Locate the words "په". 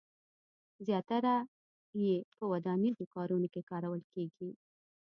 2.37-2.43